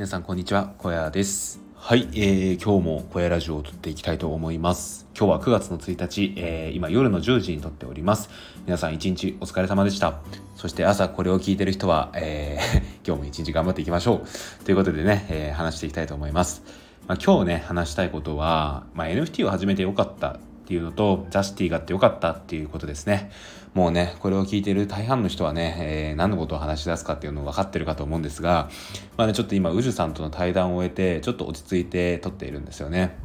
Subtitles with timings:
[0.00, 0.72] 皆さんこんにちは。
[0.78, 1.60] 小屋です。
[1.74, 5.06] はい、えー、今日も小屋ラジオを撮っていきたいと思います。
[5.14, 8.30] 今日は9月の1日、えー、今夜の10時に撮っております。
[8.64, 10.22] 皆さん一日お疲れ様でした。
[10.56, 14.64] そして朝これを聞いてる人は、えー、 今日も一日頑張っていきましょう。
[14.64, 16.62] ということでね、えー、話していきたいと思います。
[17.06, 20.38] まあ、今日ね話したいことは、まあ、NFT を始めてよかった
[20.70, 23.32] っていうのと、ジャスティがあってよかったっていうことですね。
[23.74, 28.70] もうね、これを聞いてる大半の人はね、えー、何のことを話し出すかっていうのを分かってるかと思うんですが、
[29.16, 33.16] まあね、ちょっと今、ウジュさんとの対談を終えて、ちょっと落ち着いて撮っているんですよね。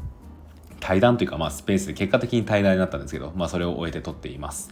[0.80, 4.72] 対談というか、まあ、スペースで結果的に対談になったんですけど、まあ、それを終えて撮っています。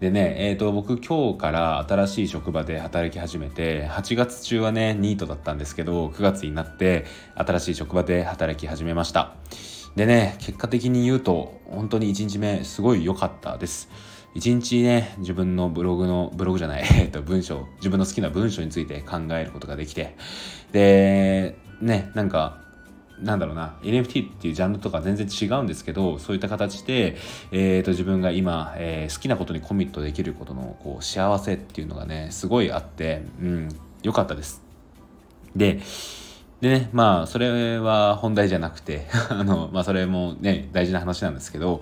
[0.00, 9.34] でね、えーと、僕今日から新しい職場で働き始めて8月中はねニートだったんですけど9月になって新しい職場で働き始めました
[9.96, 13.88] でね、結果的に言うと、本当に1日目すごい良かったです。
[14.34, 20.16] 1日ね、自分のブログの、ブログじゃない、 えっと、文章、自分の好きな文章について考えることができて、
[20.72, 22.68] で、ね、なんか、
[23.20, 27.16] なんだろうな NFT っていうジャンルとか全然違うんですけどそういった形で、
[27.50, 33.68] えーと、自分が今、えー、好きなことにコミットできることのこう幸せっていうのがねすごいあってうん
[34.02, 34.62] 良かったです
[35.56, 35.80] で
[36.60, 41.80] でね、まあ、それは本題じゃなくて あの、まあ、それもね、大事な話なんですけど、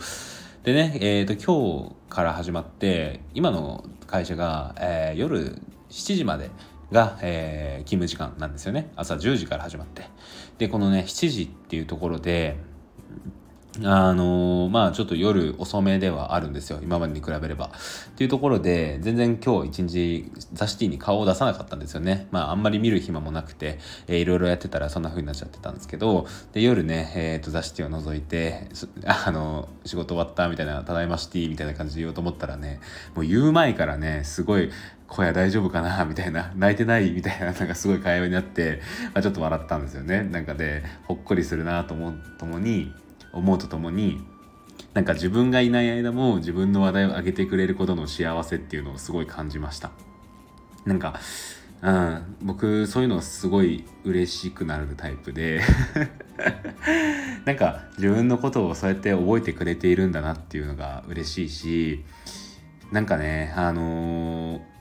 [0.65, 5.57] でね、えっ、ー、と、今日から始まって、今の会社が、えー、夜
[5.89, 6.51] 7時まで
[6.93, 8.91] が、えー、勤務時間なんですよね。
[8.97, 10.09] 朝10時から始まって。
[10.59, 12.57] で、このね、7時っていうところで、
[13.85, 17.67] あのー、まあちょっと夜遅めではあるんですよ今までに比べれば。
[17.67, 22.27] っていうところで全然今日一日ザシティに顔を出さなかったんですよね。
[22.31, 28.69] まああんまり見る暇もなくて、えー、いろいろやってたらそんな風になっちゃってたんですけどで夜ね、えーと、ザシティを覗いて
[29.05, 32.81] あの仕事終わったみたいな「ただいまシティ」みたいな感じで言おうと思ったらね
[33.15, 34.71] もう言う前からねすごい
[35.09, 36.05] 声大丈夫かな？
[36.05, 37.11] みたいな泣いてない？
[37.13, 38.81] みたいな なんかすごい会話になって、
[39.15, 40.23] まあ、ちょっと笑ったんですよね。
[40.25, 42.93] なんかでほっこりするなと思うともに
[43.37, 44.25] 思うとともに
[44.95, 49.91] なんか自分がいない間も自分の話題を上げてくれることの幸せっていうのをすごい感じました
[50.85, 51.21] なんか、
[51.83, 55.61] うん、僕そういうのすごい嬉しくなるタイプで
[57.45, 62.05] なんか自分のことをそうやって覚えてくれているんだなっていうのが嬉しいし
[62.93, 64.77] なんかねあのー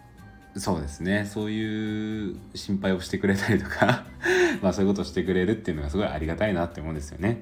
[0.58, 4.06] そうですねそういう心配をしてくれたりとか
[4.62, 7.42] まあそういうことをしてくれるっていうのがすごいありがたいなって思うんですよね。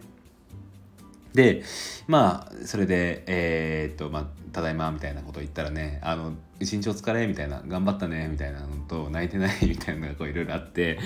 [1.34, 1.64] で
[2.08, 11.00] まあそれでえー、っとまあただいまみたいなこと言ったらねあの一日お疲れみたいな頑張ったねみたいなのと泣いてないみたいなのがこういろいろあって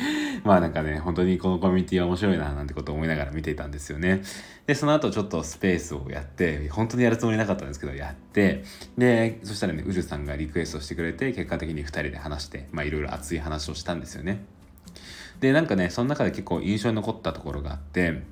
[0.44, 4.22] まあなんかね本当にこのコミュニティは面白いななんてことを思いながら見ていたんですよね。
[4.66, 8.66] でその後ちょっとスペースをやって本当にやるつもりなかったんですけどやって
[8.98, 14.44] でそしたらねうじゅさんがリクエストしてくれて結果的に2人で話してまあいろいろ熱い話をしたんですよね。
[15.40, 18.24] でなんかねその中で結構印象に残ったところがあって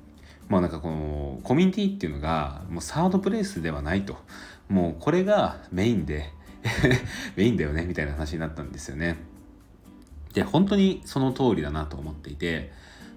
[0.48, 4.16] もうなんかこのコミュニティっていうのがもうサードプレイスではないと。
[4.68, 6.32] もうこれがメインで
[7.36, 9.16] メインだよねみたいな話になったんですよね。
[10.34, 12.70] で本当にその通りだなと思っていて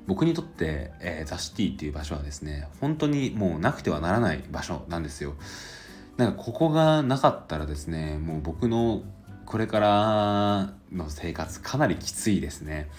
[0.08, 5.36] 僕にとって、えー、ザ・シティっていう場所はですね本当にもうなくてはならない場所なんですよ。
[6.18, 9.04] なんかここがなかったらですねもう僕の
[9.46, 12.90] これからの生活かなりきついですね。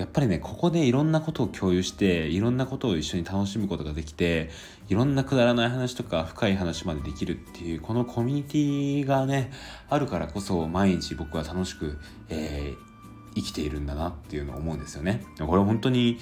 [0.00, 4.48] やっぱりねここでいろんなことを共有していろんなことを一緒に楽しむことができて
[4.88, 9.52] いろんなくだらない話とか深い話までできるっていうこのコミュニティがね
[9.90, 11.98] あるからこそ毎日僕は楽しく、
[12.30, 15.22] えー、生きているんだなっていうのを思うんですよね。
[15.38, 16.16] これ本当に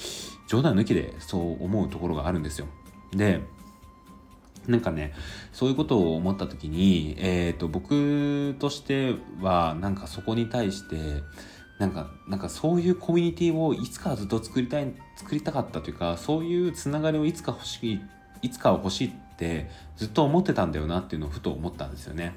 [0.48, 2.66] 冗談抜きでそう思うところがあるんですよ。
[3.12, 3.40] で
[4.66, 5.14] なんかね
[5.52, 11.22] そういうことを思った時に、えーと僕としてはなんかそこに対して
[11.78, 18.00] なんかなんかそういうコミュニティをいつかずっと作りたい作りたかったというかそういうつながりをいつか欲しい
[18.42, 22.36] いつかは欲しいってずっと思ってたんだよなっていうのをふと思ったんですよね。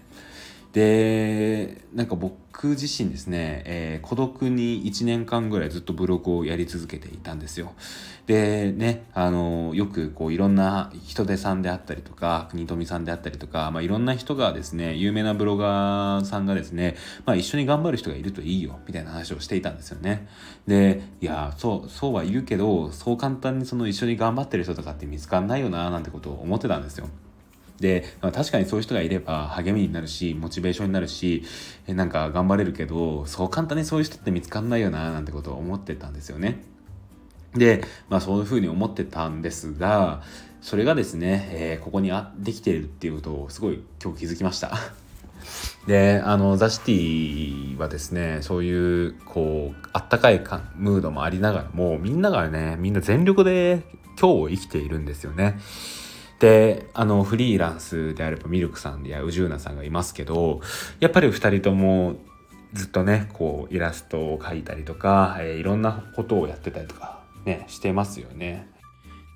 [0.73, 7.73] でなんか僕自身ですね、えー、孤独に1年間ぐらいずっとブログをやり続けていたんですよ。
[8.25, 16.95] でねあのよくこういろんな人手さんであったりとか国富さんであったりとか、まあ、いろんな人がですね有名なブロガーさんがですね、
[17.25, 20.29] まあ、一緒に頑張る人がいるといいよみたいな話をしていたんですよね。
[20.67, 27.09] でいやそうそうは言うけどそう簡単にその一緒に頑張ってる人とかって見つかんないよななんてことを思ってたんですよ。
[27.81, 31.43] で、まあ、確かにそういう人がいれば励みになるしモチベーションになるし
[31.87, 36.63] なんか頑張れるけどそう簡単にそういう人って見つかんないよななんてことを思ってたんですよね。
[37.55, 40.21] で、まあ、そういうふうに思ってたんですが
[40.61, 44.77] それがですね、えー、ここにあできているっていうことをすごい今日気づきました。
[45.87, 53.81] であのザ・シティはですねそういうこうあったかいかムードもありながらもみんながねみんな全力で
[54.19, 55.59] 今日を生きているんですよね。
[56.41, 60.59] であのフリーランスであればミルクさんや宇宙なさんがいますけど
[60.99, 62.15] やっぱり2人とも
[62.73, 68.67] ずっとねこうイラストを描いたりとか、えー、いろんなことをやってたりとかねしてますよね。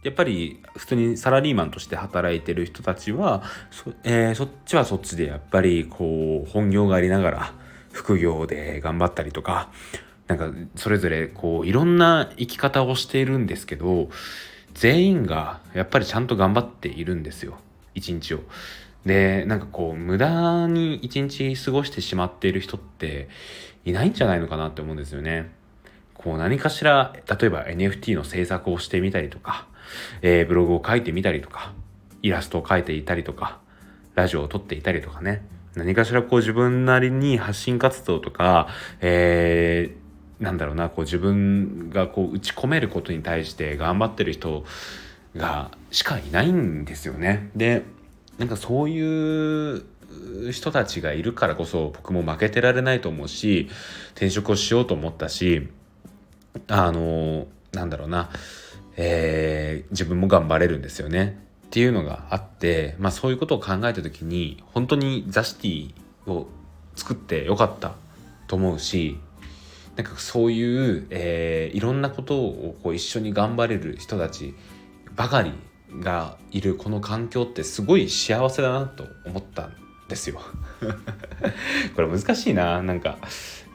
[0.01, 7.53] やっぱり普通にサラリーマンとして働いてる人たちはそ,、えー、そっちはそっちでやっぱりこう本業がありながら
[7.91, 9.69] 副業で頑張ったりとか
[10.27, 14.09] なんかそれぞれこういろんな生き方をしているんですけど
[14.75, 17.57] 全員がやっぱりちゃんと頑張っているんですよ
[17.95, 18.41] 一日を。
[19.05, 23.29] でなんかこう無駄に一日過ごしてしまっている人って
[23.83, 25.51] いないんじゃないのかなって思うんですよね。
[26.13, 29.67] こう何かしら例えば NFT の制作をしてみたりとか
[30.21, 31.73] えー、ブログを書いてみたりとか、
[32.21, 33.59] イラストを描いていたりとか、
[34.15, 35.45] ラジオを撮っていたりとかね、
[35.75, 38.67] 何かしらこう自分なりに発信活動とか、
[39.01, 40.04] えー、
[40.39, 44.65] なんだろうな、こう自分がこう打ち込めることに対して頑張ってる人
[45.35, 47.49] がしかいないんですよね。
[47.55, 47.83] で、
[48.37, 49.85] なんかそういう
[50.51, 53.69] 人たちがいるからこそ僕も負けてられないと思うし、
[54.11, 55.69] 転職をしようと思ったし、
[56.67, 58.29] あの、なんだろうな、
[58.97, 61.37] えー、自分も頑張れるんですよね
[61.67, 65.93] っていうのがあって、まあ、そういうことを考えた時に本当にザ・シティ
[66.31, 66.47] を
[66.95, 67.95] 作ってよかった
[68.47, 69.19] と思うし
[69.95, 74.53] なんかそういう、えー、いろんなことをこう一緒に頑張れる人たち
[75.15, 75.53] ばかり
[75.99, 79.75] がいるこの環境ってすごい幸せだなと思ったん
[80.09, 80.41] ですよ。
[81.95, 82.81] これ難しいな。
[82.81, 83.17] なんか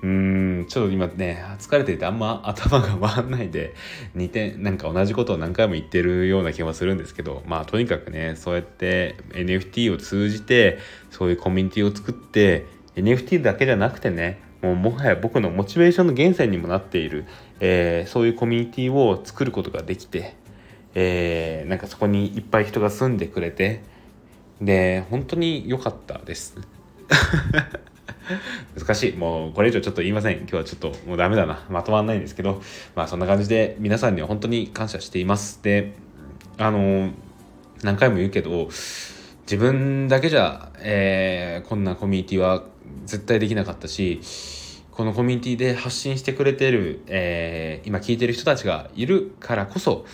[0.03, 3.75] うんちょっと今ね疲れていてあんま頭が回んないで
[4.15, 10.79] 似てなんか同じことを何回も言ってるような気もするんですけどまあとにかくねそうやって NFT を通じて
[11.11, 17.25] そういうコミュニティを作って NFT だけじゃなくてねもうもはや僕のモチベーションの源泉にもなっている、
[17.61, 20.35] えー、そういうコミュニティを作ることができて、
[20.95, 23.83] えー、なんかそこにいっぱい人が住んでくれて
[24.61, 26.57] で本当に良かったです。
[28.79, 29.17] 難しい。
[29.17, 30.39] もうこれ以上ちょっと言いません。
[30.39, 31.65] 今日はちょっともうダメだな。
[31.71, 32.63] まとまんないんですけど、
[32.95, 35.63] まあそんな感じで皆さんには本当に感謝しています。
[35.63, 35.95] で、
[36.59, 37.11] あの、
[37.83, 38.69] 何回も言うけど、
[39.43, 42.63] 自分だけじゃ、えー、こんなコミュニティは
[43.05, 44.21] 絶対できなかったし、
[44.91, 50.05] このコミュニティで発信してくれてる、えー、今聞いてる人たちがいるからこそ、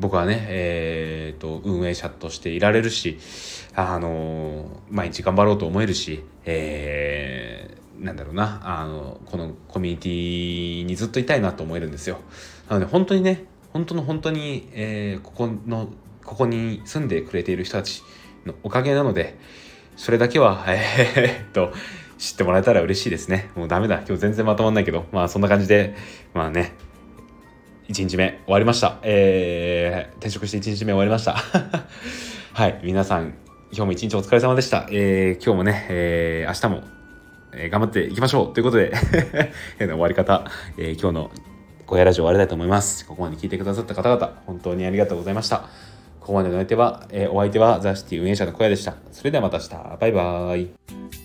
[0.00, 3.18] 僕はね、えーと、運営者としていられるし、
[3.74, 12.18] あの毎日頑張ろうと思えるし、えー、なんだろうなあのこのコミュニティにずっといたいなと思えるんですよ。
[12.68, 15.88] なので本当にね本当の本当に、えー、ここの
[16.24, 18.02] ここに住んでくれている人たち
[18.46, 19.36] のおかげなので
[19.96, 21.72] それだけはえー、っと
[22.24, 23.50] 知ってもらえたら嬉しいですね。
[23.54, 25.94] もうダメだ今日全然まとまんないけどまあそんな感じで
[26.32, 26.72] まあね
[27.90, 28.98] 1日目終わりました。
[29.02, 31.36] えー、転職して1日目終わりました。
[32.54, 33.34] はい、皆さん、
[33.72, 34.86] 今日も一日お疲れ様でした。
[34.90, 36.88] えー、今日もね、えー、明日も、
[37.52, 38.94] えー、頑張っていきましょうということで
[39.76, 41.30] 変な終わり方、えー、今日の
[41.86, 43.04] 小屋ラジオ終わりたいと思います。
[43.04, 45.68] ここまで聞いてくださった方々、本当にありがとうございました。
[46.20, 48.94] ここまでの相手は、えー、お相手はザ・シティ運営者の小屋でした。
[49.12, 49.98] それではまた明日。
[50.00, 51.23] バイバーイ。